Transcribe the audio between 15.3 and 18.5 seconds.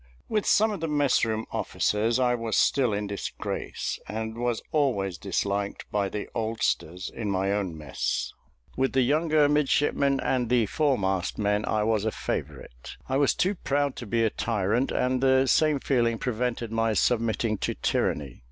same feeling prevented my submitting to tyranny.